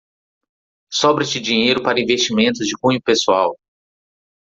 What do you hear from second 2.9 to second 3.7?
pessoal